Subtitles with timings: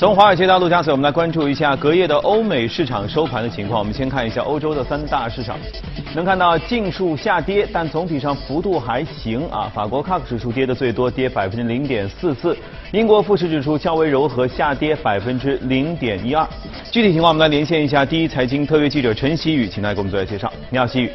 [0.00, 3.78] 从华尔街到陆家嘴，我们来关注一下隔夜的欧美市场收盘的情况。
[3.78, 5.58] 我们先看一下欧洲的三大市场，
[6.14, 9.70] 能看到净数下跌，但总体上幅度还行啊。
[9.74, 12.54] 法国 CAC 指数跌的最多，跌百分之零点四四；
[12.92, 16.48] 英国富时指数较为柔和，下跌百分之零点一二。
[16.90, 20.50] 具体情况，我们来连线一下第一财经特约记者陈曦宇，请他给我们做一下介绍。
[20.70, 21.10] 你好，曦宇。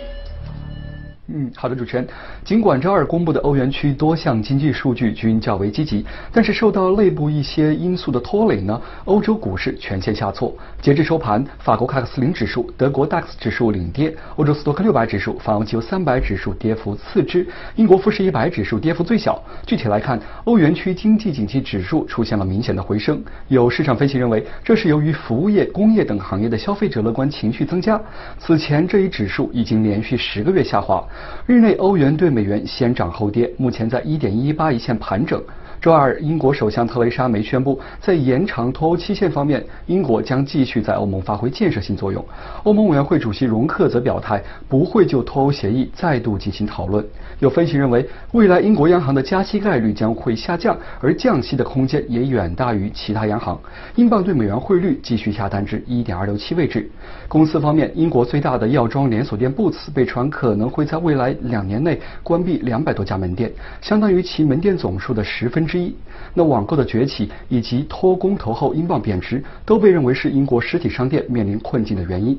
[1.33, 2.07] 嗯，好的，主持人。
[2.45, 10.55] 尽管周二公布的欧元区多项经济数据均较为积极，但是受到内部一些因素的拖累呢，欧洲股市全线下挫。
[10.79, 17.47] 截至收盘，法国 CAC 40指数、德国 DAX 指数领跌，欧洲斯托克600指数、法国汽油300指数跌幅次之，
[17.77, 19.43] 英国富时100指数跌幅最小。
[19.65, 23.23] 具体来看，欧元区经济景气指数出现了明显的回升。
[23.47, 27.99] 有市场分析认为，这是由于服务业、工业等行业的消费者乐观情绪增加。
[28.37, 31.03] 此前这一指数已经连续十个月下滑。
[31.47, 35.41] 日内欧元对美元先涨后跌，目前在一点一八一线盘整。
[35.81, 42.23] 周二，英国首相特蕾莎梅宣布，在延长脱欧期限方面，英国将继续在欧盟发挥建设性作用。
[42.63, 47.05] 欧盟委员会主席容克则表态，不会就脱欧协议再度进行讨论。
[47.39, 53.59] 有分析认为，未来英国央行的加息概率将会下降，而降息的空间也远大于其他央行。
[53.95, 56.89] 英镑对美元汇率继续下探至一点二六七位置。
[57.27, 63.51] 公司方面，英国最大的药妆连锁店 Boots 被传可能会在未来两年内关闭两百多家门店，
[63.81, 65.79] 相当于其门店总数的十分之。
[65.79, 65.95] 一，
[66.33, 72.37] 那网购的崛起以及脱公投后英镑贬值，都被认为是英国实体商店面临困境的原因。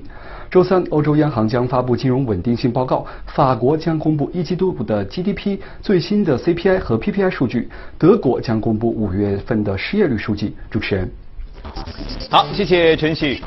[0.51, 10.55] 周三，欧洲央行将发布金融稳定性报告，法国将公布一季度的 GDP、最新的 CPI 和 PPI 数据，德国将公布五月份的失业率数据。
[10.71, 11.11] 主持人，
[12.31, 13.41] 好，谢谢陈曦。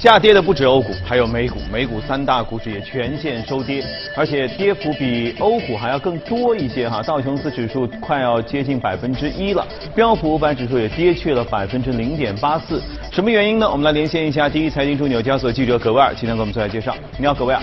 [0.00, 1.60] 下跌的不止欧股，还有美股。
[1.70, 3.84] 美股三大股指也全线收跌，
[4.16, 7.02] 而且跌幅比欧股还要更多一些哈。
[7.02, 9.62] 道琼斯指数快要接近百分之一了，
[9.94, 12.80] 标普五百指数也跌去了百分之零点八四。
[13.12, 13.70] 什么原因呢？
[13.70, 16.96] 我们来连线一下第一财经驻纽交所记者葛威尔，今天给我们做下介绍。
[17.18, 17.60] 你好，葛威尔。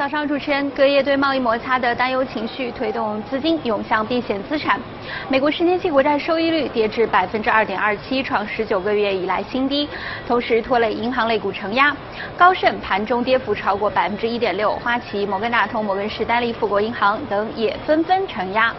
[0.00, 4.80] 早上，主持人，隔夜对贸易摩擦的担忧情绪推动资金涌向避险资产。
[5.28, 9.86] 美国十年期国债收益率跌至百分之二点二七，创十九个月以来新低，
[10.26, 11.94] 同时拖累银行类股承压。
[12.34, 18.74] 高盛盘中跌幅超过百分之一点六，花旗、摩根大通、摩根士丹利、富国银行等也纷纷承压。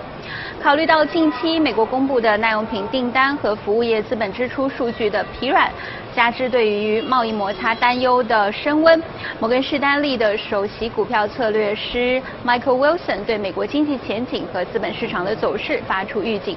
[0.62, 5.70] 考虑到近期美国公布的耐用品订单和服务业资本支出数据的疲软，
[6.16, 9.02] 加之对于贸易摩擦担忧的升温，
[9.40, 16.56] 摩根士丹利的首席股票策略师 Michael Wilson 对美国经济前景和资本市场的走势发出预警。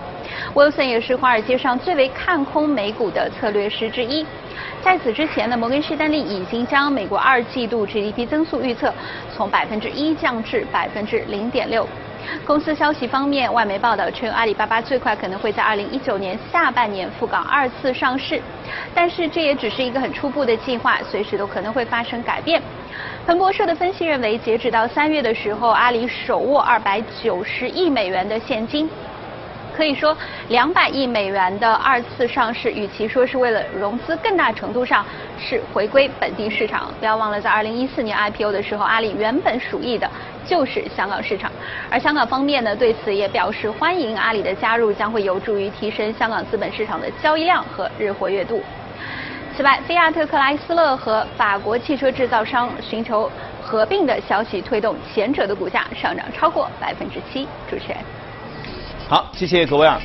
[0.54, 4.26] Wilson 也是华尔街上最为看空美股的策略师之一。
[4.82, 8.92] 在此之前呢，摩根士丹利已经将美国二季度 GDP 增速预测
[9.34, 11.88] 从百分之一降至百分之零点六。
[12.44, 18.40] 公司消息方面，外媒报道称，阿里巴巴最快可能会在二零一九年下半年赴港二次上市，
[18.94, 22.60] 但是这也只是一个很初步的计划，随时都可能会发生改变。
[23.26, 28.88] 彭博社的分析认为，截止到三月的时候，阿里手握二百九十亿美元的现金。
[29.76, 30.16] 可以说，
[30.50, 35.04] 两百亿美元的二次上市，与其说是为了融资，更大程度上
[35.36, 36.92] 是回归本地市场。
[37.00, 40.08] 不要忘了，在二零一四年 IPO 的时候，阿里原本属意的
[40.46, 41.50] 就是香港市场。
[41.90, 48.62] 而香港方面呢，对此也表示欢迎，阿里的加入将会有助于提升香港资本市场的交易量和日活跃度。
[49.56, 53.30] 此外，菲亚特克莱斯勒和法国汽车制造商寻求
[53.62, 57.46] 合并的消息，推动前者的股价上涨超过百分之七。
[57.70, 57.98] 主持人。
[59.08, 60.00] 好，谢谢各位啊。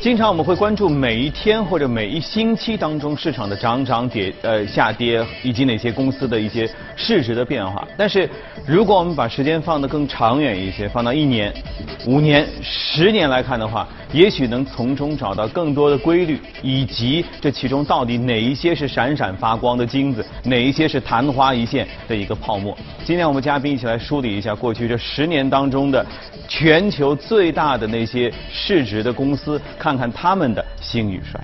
[0.00, 7.84] 经常我们会关注每一天或者每一星期当中市场的涨涨跌呃下跌，以及哪些公司的一些市值的变化。
[7.96, 8.30] 但是，
[8.64, 11.52] 如果我们把时间放得更长远一些，放到一年、
[12.06, 22.78] 五年、十年来看的话，也许能从中找到更多的规律，以及这其中到底哪一些是闪闪发光的金子，哪一些是昙花一现的一个泡沫。
[23.04, 26.06] 今天我们嘉宾一起来梳理一下过去这十年当中的
[26.46, 29.60] 全球最大的那些市值的公司。
[29.88, 31.40] 看看他们的兴与衰。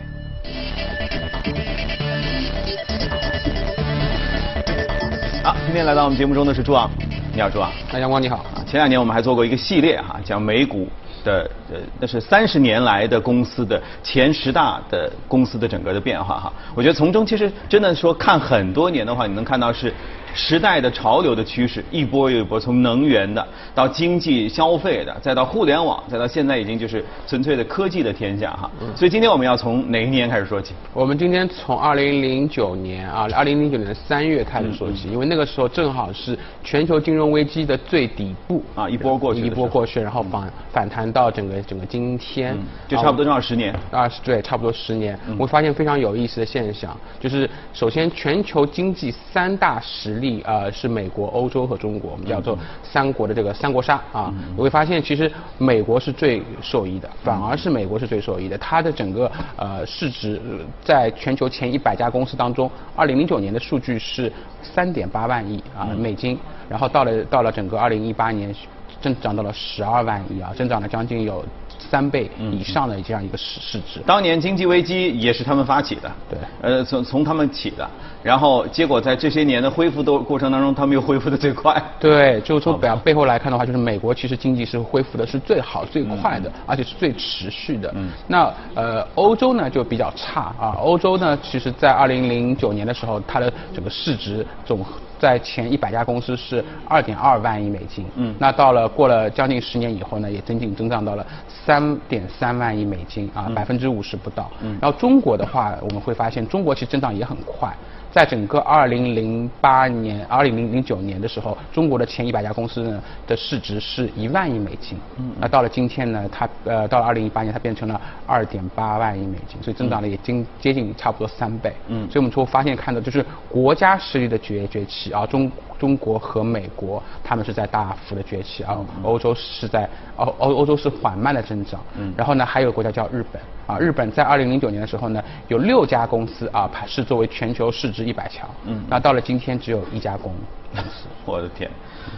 [5.42, 6.90] 好，今天来到我们节目中的是朱昂，
[7.34, 7.72] 你好，朱昂。
[7.90, 8.36] 哎，阳光你好。
[8.36, 10.86] 啊前两年我们还做过一个系列哈，讲美股
[11.24, 16.52] 的呃，那是三十年来的公司的前十大的公司的整个的变化哈。
[16.74, 19.90] 我觉得从中其实真的说看很多年的话，你能看到是。
[20.34, 28.70] 时代的潮流的趋势一波又一波，从能源的到经济消费的，再到互联网，再到现在已经就是纯粹的科技的天下哈。
[28.96, 30.74] 所以今天我们要从哪一年开始说起？
[30.92, 42.58] 我们今天从二零零九年啊，二零零九年的三月开始说起，因为那个时候正好是全球金融危机的最底部啊，一波过去，一波过去，然后反反弹到整个整个今天，
[42.88, 43.72] 就差不多正好十年。
[43.92, 45.16] 二十对，差不多十年。
[45.38, 50.23] 我发现非常有意思的现象，就是首先全球经济三大实力。
[50.24, 54.32] 力呃是美国、欧洲和中国，我们叫做三国的这个三国杀啊。
[54.56, 58.56] 你会发现，其实美国是最受益的，反而是美国是最受益的。
[58.58, 60.40] 它的整个呃市值
[60.82, 64.32] 在全球前一百家公司当中，二零零九年的数据是
[64.62, 66.38] 三点八万亿啊美金，
[66.68, 68.54] 然后到了到了整个二零一八年，
[69.00, 71.44] 增长到了十二万亿啊，增长了将近有。
[71.90, 77.88] 三倍以上的这样一个市市值，当年经济危机也是他们发起的，对，呃，从从他们起的，
[78.22, 81.82] 然后结果在这些年的恢复的过程当中，他们又恢复的最快。
[82.00, 87.92] 对，就从表背后来看的话，就是美国其实经济是恢复的是最好最快的，而且是最持续的。
[87.94, 88.10] 嗯。
[88.26, 94.84] 那呃，欧洲呢就比较差啊，欧洲呢其实在二零零九年的时候，它的整个市值总。
[95.24, 104.50] 在前一百家公司是二点二万亿美金，嗯，那到了过了将近十年以后呢，也增进增长到了三点三万亿美金啊，百分之五十不到。
[104.60, 107.74] 嗯，然后中国的话，我们会发现中国其实增长也很快。
[108.14, 114.96] 在整个二零零八年、二零零零九年的时候，中国的前一百家公司呢的市值是一万亿美金。
[115.16, 115.32] 嗯。
[115.40, 121.74] 那到了今天呢，它呃到了二零一八年，它变成了二点八万亿美金，所以增长了也近接近差不多三倍。
[121.88, 122.08] 嗯。
[122.08, 125.50] 所以我们说发现看到就是国家实力的崛崛起啊，中。
[125.84, 129.86] 中国和美国，他们是在大幅的崛起啊，欧洲是在
[130.16, 140.32] 欧欧欧洲是缓慢的增长，嗯，然后呢，还有个国家叫日本啊，日本在二零零九年的时候呢，有六家公司啊排是作为全球市值一百强，嗯，那到了今天只有一家公
[140.74, 141.70] 司， 我的天，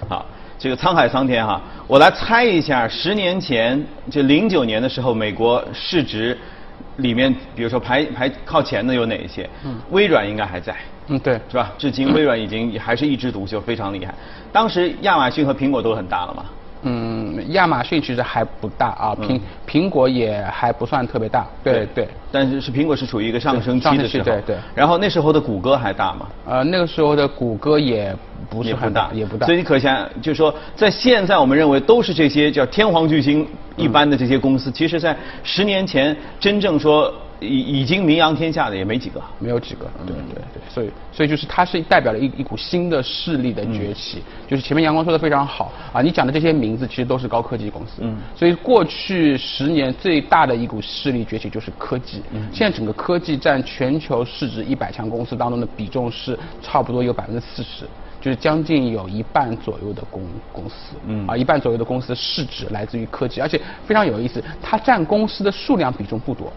[0.08, 0.24] 好，
[0.60, 6.38] 这个沧海桑田哈，我来猜一下，十年前就零九年的时候，美国市值
[6.98, 9.50] 里面，比如说排排靠前的有哪一些？
[9.64, 10.76] 嗯，微软应该还在。
[11.08, 11.72] 嗯，对，是吧？
[11.78, 14.14] 至今微软已经还是一枝独秀，非常厉害。
[14.52, 16.44] 当时亚马逊和苹果都很大了嘛。
[16.82, 21.46] 嗯，亚马逊其实还不大啊，苹苹果也还不算特别大。
[21.64, 22.08] 对对。
[22.30, 24.24] 但是是苹果是处于一个上升期的时候。
[24.24, 24.56] 对对。
[24.74, 26.26] 然后那时候的谷歌还大吗？
[26.46, 28.14] 呃，那个时候的谷歌也
[28.50, 29.46] 不是很大，也不大。
[29.46, 37.12] 所以你可想，就是说，在现在我们认为都是这些叫天皇巨星一般的这些公司，其实在十年前真正说。
[37.40, 57.84] 已已经名扬天下的也没几个，没有几个，对对对，所以所以就是它是代表了一一股新的势力的崛起，就是前面阳光说的非常好啊，你讲的这些名字其实都是高科技公司，嗯，所以过去十年最大的一股势力崛起就是科技，嗯，现在整个科技占全球市值一百强公司当中的比重是差不多有百分之四十，
[58.20, 60.22] 就是将近有一半左右的公
[60.52, 66.50] 公司，嗯，啊一半左右的公司市值来自于科技，而且非常有意思，它占公司的数量比重不多。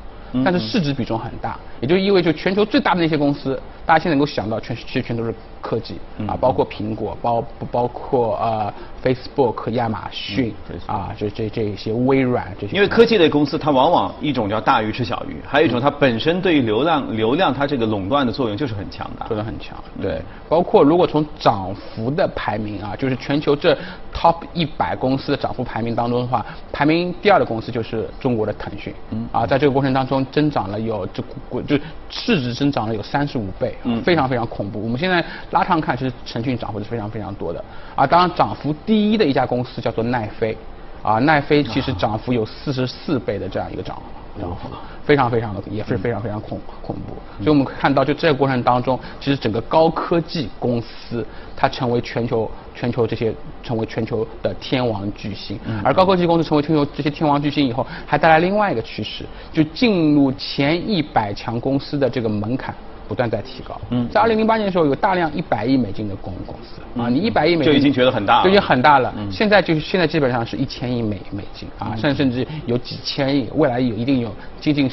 [0.44, 8.72] 但是市值比重很大，也就意味着全球最大的那些公司，大家现在能够想到，全其实全都是科技啊，包括苹果，包不包括呃
[9.04, 10.54] Facebook、亚马逊
[10.86, 12.76] 啊，这这这些微软这些。
[12.76, 19.76] 因为科技类公司，它往往一种叫大鱼吃小鱼，还有一种它本身对于流量流量它这个垄断的作用就是很强的，做的很强。
[20.00, 23.76] 对，包括如果从涨幅的排名啊，就是全球这
[24.14, 30.24] top 一百公司的涨幅排名当中的话，排名第二的公司就是中国的腾讯，嗯啊，在这个过程当中。
[30.32, 31.78] 增长了有这股就
[32.10, 34.82] 市值增长了有三十五倍，嗯，非常非常恐怖。
[34.82, 37.64] 我们现在拉长看，其实腾讯涨幅是非常非常多的。
[37.96, 40.58] 啊，当然涨幅第一的一家公司叫做奈飞，
[41.02, 44.02] 啊，奈飞其实涨幅有四十四倍的这样一个涨
[44.40, 44.70] 涨幅，
[45.04, 47.14] 非常非常的也是非常非常恐恐怖。
[47.44, 52.50] 所以我们看到，就这个过程当中，其实整个高科技公司它成为全球。
[52.76, 62.74] 全球这些成为全球的天王巨星，而高科技公司成为全球这些天王巨星以后，还带来另外一个趋势，就进入前一百强公司的这个门槛。
[63.10, 63.82] 不断在提高。
[63.90, 69.12] 嗯，在二零零八年的时候，有大量一百亿美金的公公司啊，你一百亿美金就已经觉得很大了，就已经很大了。
[69.18, 74.90] 嗯现在就是现在基本上是一千亿美美金啊，甚甚至有几千亿，未来有一定有接近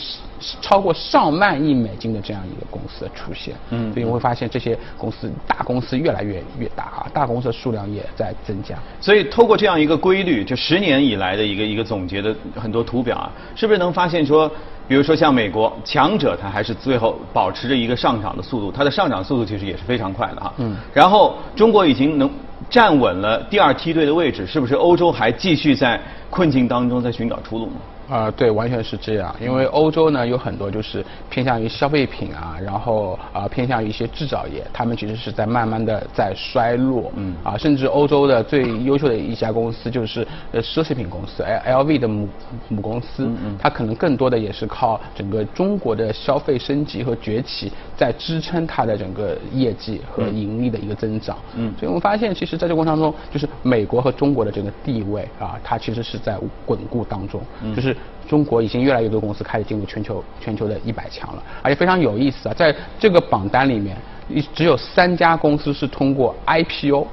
[0.61, 3.54] 超过上万亿美金的这样一个公司的出现。
[3.70, 8.76] 嗯，所以我会发现这些公司大公司越来越越大啊，大公司的数量也在增加。
[9.00, 14.50] 所以透过这样一个规律，就十年以来的一个一个总结的很多图表啊，是不是能发现说？
[14.88, 20.52] 比如说像美国强者，它还是最后保持着一个上涨的速度，它的上涨速度其实也是非常快的哈。
[20.58, 20.76] 嗯。
[20.92, 22.30] 然后中国已经能
[22.70, 24.74] 站稳了第二梯队的位置，是不是？
[24.74, 26.00] 欧洲还继续在
[26.30, 27.73] 困境当中在寻找出路吗？
[28.09, 29.35] 啊、对，完全是这样。
[29.40, 37.11] 因为欧洲呢有很多就是偏向于消费品啊，然后啊、偏向于一些制造业，他们其实是在慢慢的在衰落。
[37.16, 42.28] 嗯啊，甚至欧洲的最优秀的一家公司就是呃奢侈品公司 L LV 的母
[42.68, 51.37] 母公司，嗯它可能更多的也是靠整个中国的消费升级和崛起在支撑它的整个业绩和盈利的一个增长。
[51.56, 57.40] 嗯所以我们发现，其实在这个过程当中，就是美国和中国的这个地位啊，它其实是在稳固当中。
[57.62, 57.96] 嗯就是
[58.28, 63.96] 中国已经越来越多公司开始进入全球全球的一百强了，而且非常有意思啊，在这个榜单里面，
[64.28, 67.06] 一只有三家公司是通过 IPO。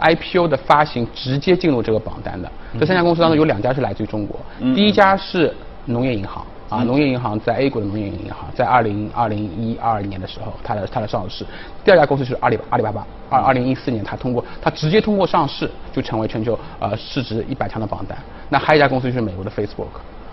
[0.00, 2.48] IPO 的发行直接进入这个榜单的，
[2.78, 5.52] 这三家公司当中有两家是来自于中国，嗯第一家是
[5.86, 11.44] 农业银行啊，农业银行在 A 股的农业银行，在二零二零一二年的时候，它的它的上市。
[11.84, 18.16] 第二家公司就是阿里阿里巴巴，二二零一四年它通过它直接通过上市就成为全球呃市值一百强的榜单。
[18.50, 19.86] 那还有一家公司就是美国的 Facebook。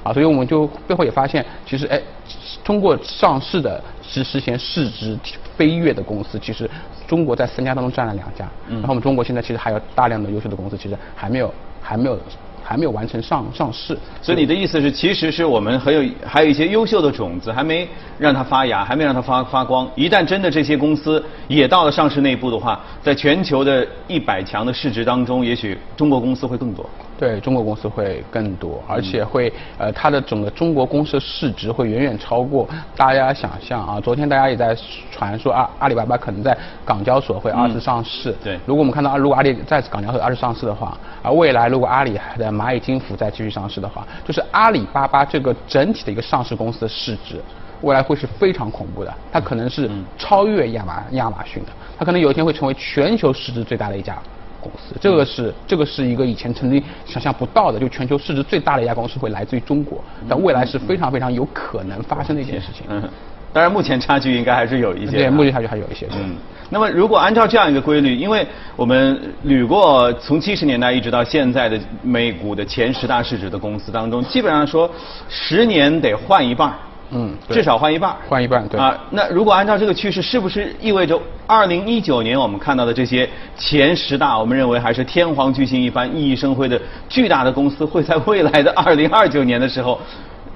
[0.03, 1.99] 啊，所以我们就背后也发现，其实哎，
[2.63, 5.17] 通过上市的实实现市值
[5.57, 6.69] 飞跃的公司，其实
[7.07, 8.47] 中国在三家当中占了两家。
[8.69, 11.51] 然后我们中国现在其实还有大量的优秀的公司，其实还没有
[11.81, 12.19] 还没有
[12.67, 13.95] 还没有完成上上市。
[14.21, 19.87] 所以你的意思是，其实是我们还有还有一些优秀的种子，还没让它发芽，还没让它发发光。
[19.95, 26.89] 一旦真的这些公司也到了上市那一步的话，在全球的一百强的市值当中，也许中国公司会更多。
[27.17, 33.99] 对中国公司会更多，而且会呃，它的整个中国公司的市值会远远超过大家想象啊。
[33.99, 34.75] 昨天大家也在
[35.11, 38.35] 传说阿阿里巴巴可能在港交所会二次上市。
[38.43, 47.41] 对如果我们看到啊如果阿里在港交所二次上市的话，而未来如果阿里还在蚂蚁金服再继续上市的话，就是阿里巴巴这个整体的一个上市公司的市值。
[47.81, 51.69] 未来会是非常恐怖的，它可能是超越亚马亚马逊的，
[51.99, 54.17] 它可能有一天会成为全球市值最大的一家
[54.65, 62.85] 公司，这个是这个是一个以前曾经想象不到的，就全球市值最大的一家公司会来自于中国，但未来是非常非常有可能发生的一件事情。
[62.89, 63.01] 嗯，
[63.53, 65.17] 当然目前差距应该还是有一些。
[65.17, 66.07] 对，目前差距还有一些。
[66.19, 66.35] 嗯，
[66.69, 68.45] 那么如果按照这样一个规律，因为
[68.75, 74.89] 我们捋过从七十年代一直到现在的美股的前十大市值的公司当中，基本上说
[75.29, 76.75] 十年得换一半儿
[77.11, 78.15] 嗯至少换一半。
[78.27, 78.79] 换一半对。
[78.79, 89.99] 啊，那如果按照这个趋势，是不是意味着二零一九年我们看到的这些前十大，我们认为还是天皇巨星一般熠熠生辉的巨大的公司，会在未来的二零二九年的时候，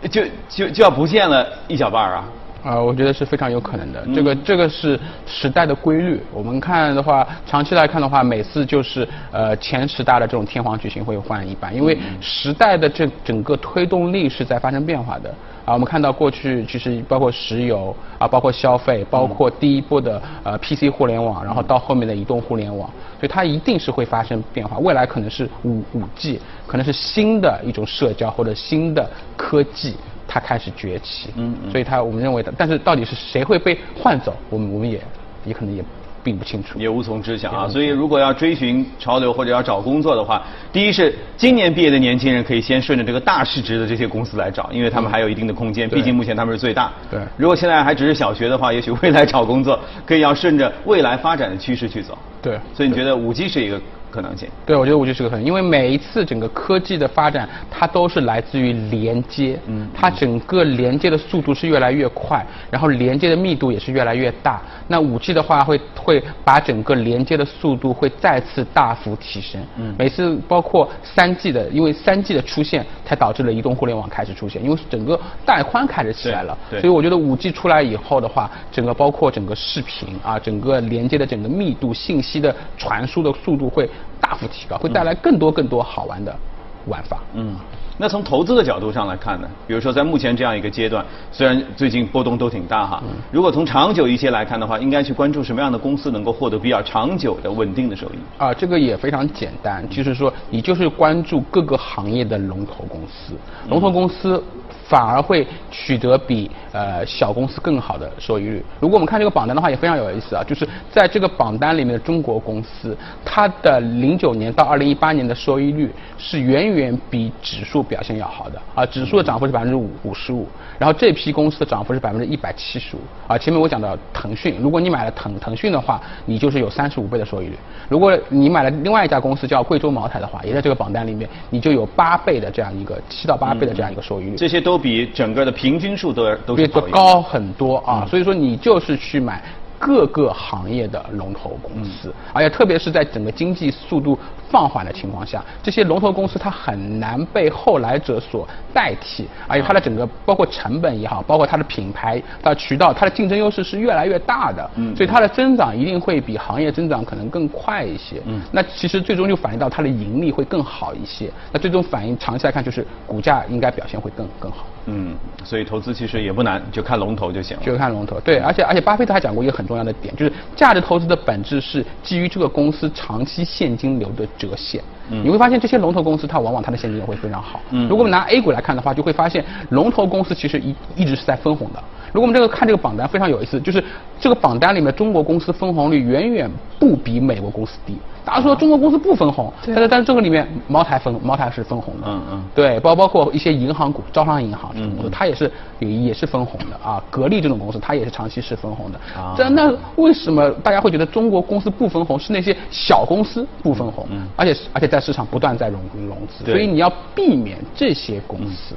[0.09, 2.25] 就就就要不见了一小半儿啊？
[2.63, 4.05] 啊、我觉得是非常有可能的。
[4.13, 6.21] 这个嗯这个是时代的规律。
[6.33, 15.33] 我们看的话，长期来看的话，每次就是呃前十大的这种天皇巨星会换一半，因为嗯时代的这整个推动力是在发生变化的。
[15.65, 22.89] 啊，我们看到过去其实包括石油啊，包括消费，包括第一波的呃 PC 互联网，然后到后面的移动互联网，
[23.19, 24.79] 所以它一定是会发生变化。
[24.79, 29.95] 未来可能是五五 G，可能是新的一种社交或者新的科技。
[30.29, 35.01] 它开始崛起，嗯嗯所以它我们认为的，但是到底是谁会被换走，我们我们也
[35.43, 35.83] 也可能也
[36.23, 36.77] 并不清楚。
[36.77, 37.67] 也无从知晓啊。
[37.67, 46.91] 所以如果要追寻潮流或者要找工作的话，第一是今年毕业的年轻人可以先顺着这个大市值的这些公司来找，因为他们还有一定的空间，对毕竟目前他们是最大。
[47.09, 52.17] 对如果现在还只是小学的话，也许未来找工作可以要顺着未来发展的趋势去走。
[52.41, 54.47] 对所以你觉得五 G 是一个可能性？
[54.65, 64.61] 对，我觉得五 G 是个可能，因为每一次整个科技的发展，它都是来自于连接，嗯它整个连接的速度是越来越快，然后连接的密度也是越来越大。
[64.87, 69.61] 那五 G 的话会会把整个连接的速度会再次大幅提升。
[69.77, 76.57] 嗯每次包括三 G 的，因为三 G 的出现，才导致了移动互联网开始出现，因为整个带宽开始起来了。
[76.69, 83.89] 对对所以我觉得五 G 出来以后的话，整个包括整个视频啊，整个连接的整个密度、信息的传输的速度会
[84.19, 86.37] 大幅提高，会带来更多更多好玩的
[86.85, 87.23] 玩法。
[87.33, 87.57] 嗯，
[88.01, 98.19] 那从投资的角度上来看呢，比如说在目前这样一个阶段，虽然最近波动都挺大哈，如果从长久一些来看的话，应该去关注什么样的公司能够获得比较长久的稳定的收益？
[98.37, 103.33] 啊，这个也非常简单，就是说你就是关注各个行业的龙头公司，
[103.67, 104.41] 龙头公司
[104.87, 108.63] 反而会取得比呃小公司更好的收益率。
[108.79, 123.37] 如果我们看这个榜单的话，也非常有意思啊，就是在这个榜单里面的中国公司，它的零九年到二零一八年的收益率是远远比指数表现要好的啊，指数的涨幅是百分之五五十五，然后这批公司的涨幅是百分之一百七十五啊。
[123.37, 127.55] 前面我讲到腾讯，如果你买了腾腾讯的话，你就是有三十五倍的收益率；
[127.89, 134.35] 如果你买了另外一家公司叫贵州茅台的话，也在这个榜单里面，你就有八倍的这样一个七到八倍的这样一个收益率。
[134.37, 136.55] 这些都比整个的平均数都要都。
[136.91, 139.43] 高很多啊，所以说你就是去买
[139.79, 144.19] 各个行业的龙头公司，而且特别是在整个经济速度
[144.51, 164.65] 放缓的情况下，这些龙头公司它很难被后来者所代替，而且它的整个包括成本也好，包括它的品牌、它的渠道、它的竞争优势是越来越大的，嗯，所以它的增长一定会比行业增长可能更快一些，嗯，那其实最终就反映到它的盈利会更好一些，那最终反映长期来看就是股价应该表现会更更好。
[164.91, 167.63] 嗯，所以投资其实也不难，就看龙头就行了。
[167.63, 174.83] 就看龙头，对，而且而且巴菲特还讲过一个很重要的点，就是价值投资的本质是基于这个公司长期现金流的折现。
[175.11, 177.61] 嗯，你会发现这些龙头公司它往往它的现金流会非常好。
[177.69, 181.83] 嗯，如果我们拿 A 股来看的话，就会发现龙头公司其实一一直是在分红的。
[182.11, 183.83] 如果我们这个看这个榜单非常有意思，就是
[184.19, 186.49] 这个榜单里面中国公司分红率远远
[186.79, 187.97] 不比美国公司低。
[188.25, 197.01] 大家说中国公司不分红，但是但是这个里面茅台分茅台是分红的，嗯嗯，对，包包括一些银行股，招商银行这种公司，它也是也也是分红的啊。
[197.09, 198.99] 格力这种公司，它也是长期是分红的。
[199.19, 202.19] 啊，这那为什么大家会觉得中国公司不分红？
[202.19, 208.75] 是那些小公司不分红，而且而且在市场不断在融融资，所以你要避免这些公司。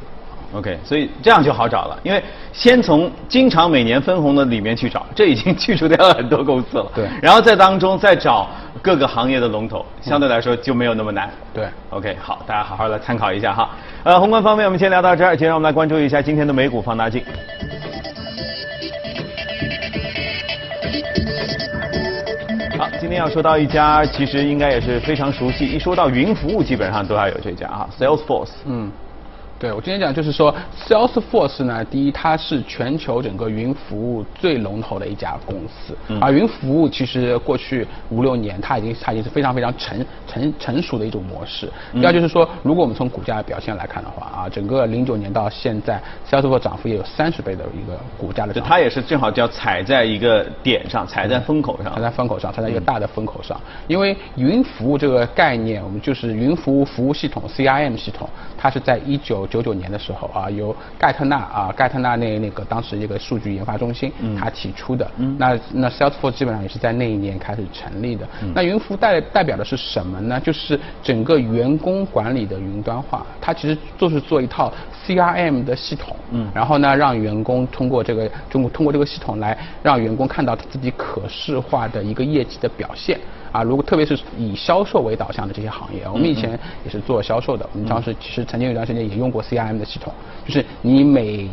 [0.55, 6.93] OK，所以这样就好找了，因为先从经常每年分红的里面去找，这已经去除掉了很多公司了。
[6.95, 8.51] 对，然后在当中再找
[8.83, 11.31] 各个行业的龙头，相对来说就没有那么难。
[11.55, 13.71] 对，OK，好，大家好好来参考一下哈。
[14.05, 17.25] 呃，宏观方面我们先聊到这儿，接着我们来关注一下今天的美股放大镜。
[22.79, 28.51] 好，今天要说到一家，其实应该也是非常熟悉，一说到云服务，基本上都要有这家啊，Salesforce。
[28.67, 28.93] 嗯。
[29.63, 30.53] 对，我今天讲就是说
[30.89, 41.71] ，Salesforce 呢，第一，它是全球整个云服务最龙头的一家公司，而云服务其实过去五六年，它已经它已经是非常非常成成成熟的一种模式。
[41.93, 48.69] 第二就是说，如果我们从股价表现来看的话啊，整个零九年到现在，Salesforce 涨幅也有三十倍的一个股价的涨幅。
[48.69, 53.61] 它也是正好叫踩在一个点上，踩在风口上，踩在风口上，踩在一个大的风口上。
[53.87, 58.29] 因为云服务这个概念，我们就是云服务服务系统 CRM 系统，
[58.59, 65.11] 它是在一九九九年的时候啊，由盖特纳啊，盖特纳那那个当时一个数据研发中心，他提出的。
[65.37, 68.27] 那那 Salesforce 基本上也是在那一年开始成立的。
[68.55, 70.41] 那云服务代代表的是什么呢？
[70.41, 73.27] 就是整个员工管理的云端化。
[73.43, 74.73] 它其实就是做一套
[75.07, 83.19] CRM 的系统，嗯，然后呢，让员工通过这个中通过这个系统来让员工看到自己可视化的一个业绩的表现。
[83.51, 90.11] 啊，如果特别是以销售为导向的这些行业，我们以前也是做销售的，我们当时其实曾经有一段时间也用过 CRM 的系统，
[90.47, 91.47] 就是你每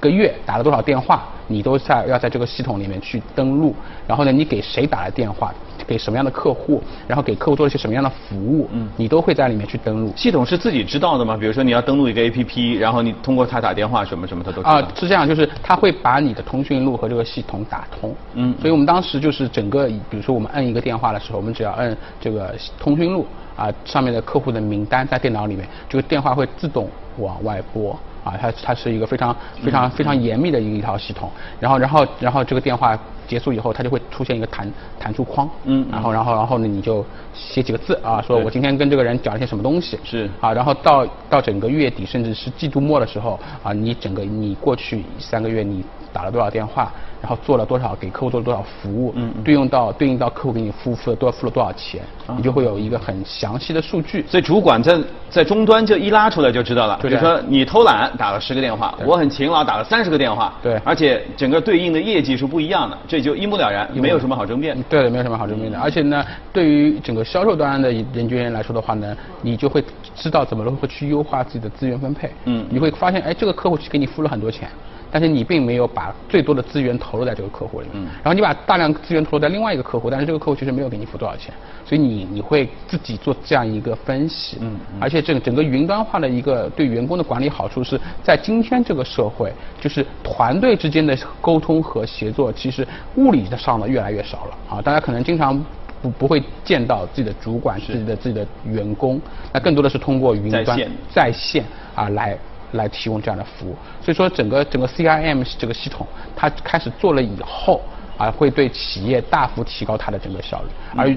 [0.00, 3.74] 个月打了多少电话，你都在要在这个系统里面去登录，
[4.06, 5.52] 然后呢，你给谁打了电话？
[5.84, 10.12] 给什么样的客户，然后给客户做一些什么样的服务，嗯，你都会在里面去登录。
[10.16, 11.36] 系统是自己知道的吗？
[11.36, 18.14] 比如说你要登录一个 APP，然后你通过它打电话什么什么，它都啊是这样，就是它会把你的通讯录和这个系统打通。
[18.34, 27.98] 嗯，所以我们当时就是整个，比如说我们摁一个电话的时候，我们只要摁这个通讯录啊，上面的客户的名单在电脑里面，这个电话会自动往外拨。
[28.24, 45.84] 啊，它它是一个非常非常非常严密的一一套系统，然后然后然后这个电话结束以后，它就会出现一个弹弹出框，嗯，然后然后然后呢你就写几个字啊，说我今天跟这个人讲了些什么东西，是，啊，然后到到整个月底甚至是季度末的时候啊，你整个你过去三个月你
[46.14, 46.90] 打了多少电话。
[47.20, 52.02] 然后做了多少给客户做了多少服务，嗯，对应到对应到客户给你付付了多付了多少钱，
[52.36, 54.22] 你就会有一个很详细的数据。
[54.28, 54.98] 所以主管在
[55.30, 64.76] 在终端就一拉出来就知道了，比如说你偷懒打了十个电话，我很勤劳打了三十个电话，对，而且整个对应的业绩是不一样的，这就一目了然，没有什么好争辩。
[64.82, 65.80] 对的，没有什么好争辩的。
[65.80, 66.22] 而且呢，
[66.52, 69.82] 对于整个销售端的人员来说的话呢，你就会
[70.14, 72.30] 知道怎么如何去优化自己的资源分配。
[72.44, 74.68] 嗯，你会发现，哎，这个客户给你付了很多钱。
[75.14, 81.54] 但是你并没有把最多的资源投入在这个客户里面，然后你把大量资源投入在另外一个客户，但是这个客户其实没有给你付多少钱，
[81.86, 94.76] 所以你你会自己做这样一个分析，嗯，而且整整个云端化的一个对员工的管理好处是在今天这个社会，就是团队之间的沟通和协作，其实物理上的越来越少了。
[94.76, 95.64] 啊，大家可能经常
[96.02, 99.20] 不不会见到自己的主管、自己的自己的员工，
[99.52, 100.76] 那更多的是通过云端
[101.08, 102.36] 在线啊来。
[102.74, 106.06] 来提供这样的服务，所以说整个整个 CRM 这个系统，
[106.36, 107.80] 它开始做了以后，
[108.16, 110.68] 啊，会对企业大幅提高它的整个效率。
[110.96, 111.08] 而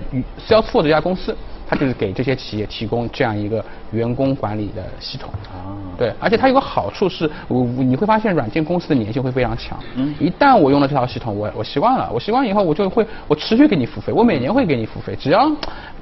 [0.48, 1.36] Salesforce 这家公司，
[1.68, 5.30] 它就是给这些企业提供这样一个员工管理的系统。
[5.52, 9.78] 啊，对，而且它有个好处是，我你会发现软件公司的粘性会非常强。
[9.96, 15.52] 嗯，一旦我用了这套系统，我我习惯了，我习惯以后我就会我持续给你付费，我每年会给你付费，只要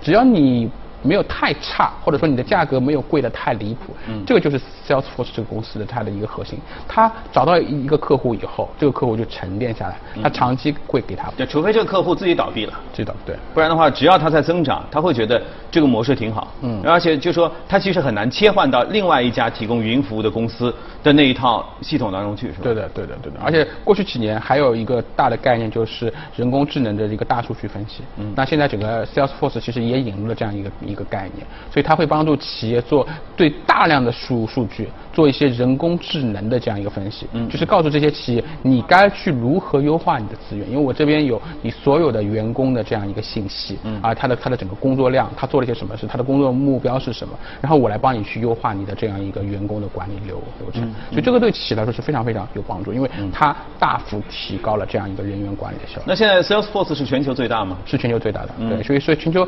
[0.02, 0.70] 只要你。
[1.06, 3.94] 没有太差，或者说你的价格没有贵的太离谱。
[4.08, 6.60] 嗯这个就是 Salesforce 这个公司的它的一个核心。
[6.88, 12.74] 它找到一个客户以后，这个客户就沉淀下来，他长期会给他就除非这个客户自己倒闭了。
[12.94, 13.36] 知道对。
[13.54, 16.48] 不然的话，只要他在增长，他会觉得这个模式挺好。
[16.62, 22.60] 嗯而且就说他其实很难切换到另外一家提供云服务的公司的那一套系统当中去，是吧？
[22.64, 23.40] 对的，对的，对的。
[23.44, 28.04] 而且过去几年还有一个大的概念就是人工智能的一个大数据分析。
[28.18, 37.28] 嗯那现在整个 Salesforce 其实也引入了这样一个一个概念，所以它会帮助企业做对大量的输入数据做一些人工智能的这样一个分析。
[37.34, 43.78] 嗯就是告诉这些企业你该去如何优化你的资源，因为我这边有你所有的员工的这样一个信息。
[43.84, 50.82] 嗯啊，他的他的整个工作量，他做了一些什么事，他的工作目标是什么，然后我来帮你去优化你的这样一个员工的管理流流程。
[51.10, 56.04] 所以这个对企业来说是非常非常有帮助，因为它大幅提高了这样一个人员管理的效率。
[56.06, 57.78] 那现在 Salesforce 是全球最大吗？
[57.86, 59.48] 是全球最大的，嗯对，所以所以全球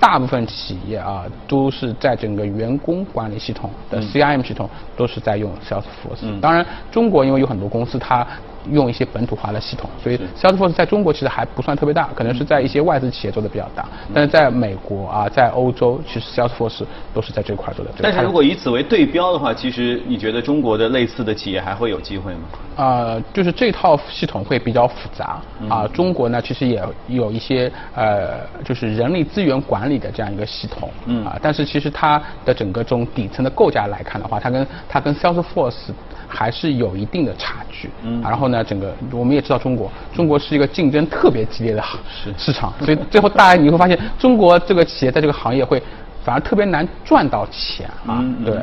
[0.00, 6.22] 大部分企业啊，都是在整个员工管理系统的 CRM 系统都是在用 Salesforce。
[6.22, 8.26] 嗯当然，中国因为有很多公司它
[8.70, 13.82] 用一些本土化的系统，所以 Salesforce 在中国其实还不算特别大，可能是在一些外资企业做的比较大。
[14.08, 17.90] 嗯但是在美国啊，在欧洲，其实 Salesforce 都是在这块做的。
[18.00, 22.40] 但是如果以此为对标的话，其实你觉得中国的类似的企业还会有机会吗？
[22.76, 35.90] 呃，就是这套系统会比较复杂啊、中国呢，其实也有一些呃，就是人力资源管理的这样一个系统，嗯啊，但是其实它的整个这种底层的构架来看的话，它跟它跟 Salesforce
[36.26, 45.82] 还是有一定的差距，嗯啊然后呢，整个我们也知道中国，中国是一个竞争特别激烈的行是市场，所以最后大家你会发现，中国这个企业在这个行业会
[46.24, 48.54] 反而特别难赚到钱啊，对。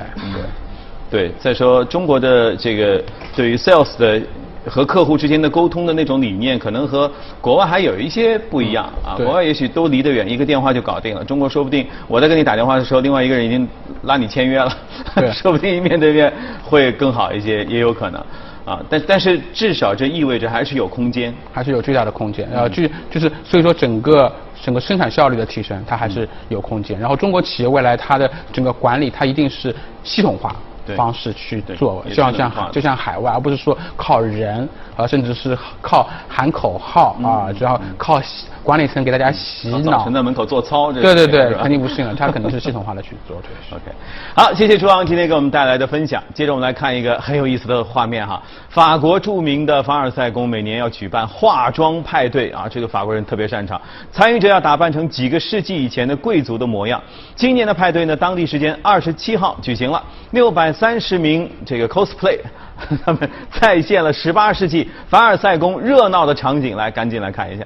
[1.07, 3.01] 对，再说中国的这个
[3.35, 4.19] 对于 sales 的
[4.67, 9.13] 和客户之间的沟通的那种理念，可能和国外还有一些不一样啊。
[9.15, 11.23] 国外也许都离得远，一个电话就搞定了。
[11.23, 13.65] 中国说不定我在跟你打电话的时候，另外一个人已经
[14.01, 14.75] 拉你签约了，
[15.31, 18.21] 说不定面对面会更好一些，也有可能
[18.65, 18.81] 啊。
[18.89, 21.33] 但但是至少这意味着还是有空间。
[21.53, 22.49] 还是有巨大的空间。
[22.51, 26.99] 呃，就就是所以说整个整个生产效率的提升，它还是有空间。
[26.99, 29.73] 然后中国企业未来它的整个管理，它一定是
[30.03, 38.21] 系统化对方式去对做，也就像就像海外，而不是说靠人，啊，甚至是靠喊口号啊，然后靠
[38.63, 40.09] 管理层给大家洗脑。
[40.09, 43.37] 在门口做操，这对对对肯定不是了， 他肯定是系统化的去做。
[43.41, 43.91] 对 OK，
[44.35, 46.23] 好，谢谢朱昂今天给我们带来的分享。
[46.33, 53.79] 接着我们来看一个很有意思的画面哈，法国著名的凡尔赛宫每年要举办化妆派对啊，这个法国人特别擅长，
[54.11, 57.01] 参与者要打扮成几个世纪以前的贵族的模样。
[57.35, 62.39] 今年的派对呢，当地时间二十七号举行了，六百三十名这个 cosplay。
[63.05, 67.65] 他们再现了十八世纪凡尔赛宫热闹的场景，来，赶紧来看一下。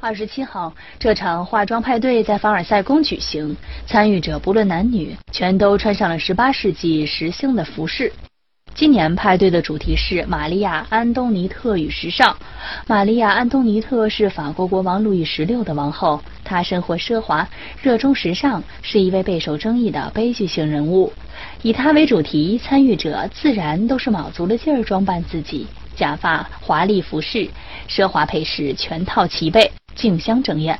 [0.00, 8.12] 二十七号，这场化妆派对在凡尔赛宫举行，参与者不论男女，全都穿上了十八世纪时兴的服饰。
[8.76, 12.36] 今年派对的主题是玛利亚·安东尼特与时尚。
[12.86, 17.48] 玛利亚·安东尼特是法国国王路易十六的王后，她生活奢华，
[17.80, 21.10] 热衷时尚，是一位备受争议的悲剧性人物。
[21.62, 27.48] 以她为主题，参与者自然都是卯足了劲儿装扮自己，假发、华丽服饰、
[27.88, 30.78] 奢华配饰全套齐备，竞相争艳。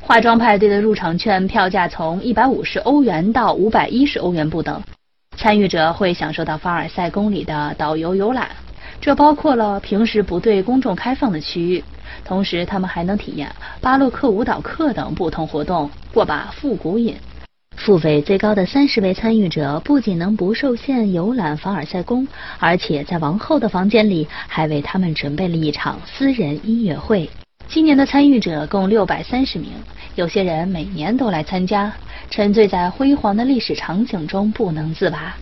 [0.00, 4.82] 化妆派对的入场券票价从一百五十欧元到五百一十欧元不等。
[5.36, 8.50] 参与者会享受到凡尔赛宫里的导游游览，
[9.00, 11.84] 这包括了平时不对公众开放的区域，
[12.24, 17.14] 同时他们还能体验巴洛克舞蹈课等不同活动，过把复古瘾。
[17.76, 22.26] 付费最高的三十位参与者不仅能不受限游览凡尔赛宫，
[22.58, 27.28] 而且在王后的房间里还为他们准备了一场私人音乐会。
[27.68, 29.72] 今年的参与者共六百三十名，
[30.14, 31.92] 有些人每年都来参加，
[32.30, 35.36] 沉醉在辉煌的历史场景中不能自拔。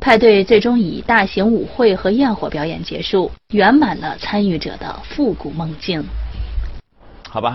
[0.00, 6.04] 派对最终以大型舞会和焰火表演结束，圆满了参与者的复古梦境。
[7.28, 7.54] 好吧。